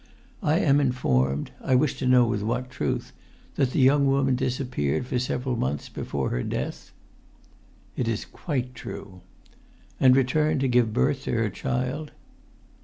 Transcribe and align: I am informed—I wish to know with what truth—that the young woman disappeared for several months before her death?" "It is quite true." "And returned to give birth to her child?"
I 0.41 0.57
am 0.57 0.79
informed—I 0.79 1.75
wish 1.75 1.99
to 1.99 2.07
know 2.07 2.25
with 2.25 2.41
what 2.41 2.71
truth—that 2.71 3.69
the 3.69 3.79
young 3.79 4.07
woman 4.07 4.35
disappeared 4.35 5.05
for 5.05 5.19
several 5.19 5.55
months 5.55 5.89
before 5.89 6.31
her 6.31 6.41
death?" 6.41 6.91
"It 7.95 8.07
is 8.07 8.25
quite 8.25 8.73
true." 8.73 9.21
"And 9.99 10.15
returned 10.15 10.61
to 10.61 10.67
give 10.67 10.91
birth 10.91 11.25
to 11.25 11.33
her 11.33 11.51
child?" 11.51 12.13